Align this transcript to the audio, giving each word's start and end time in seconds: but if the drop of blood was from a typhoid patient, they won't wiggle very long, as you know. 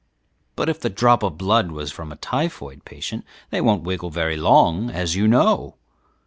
but 0.55 0.67
if 0.67 0.79
the 0.81 0.89
drop 0.89 1.21
of 1.21 1.37
blood 1.37 1.69
was 1.69 1.91
from 1.91 2.11
a 2.11 2.15
typhoid 2.15 2.83
patient, 2.85 3.23
they 3.51 3.61
won't 3.61 3.83
wiggle 3.83 4.09
very 4.09 4.35
long, 4.35 4.89
as 4.89 5.15
you 5.15 5.27
know. 5.27 5.75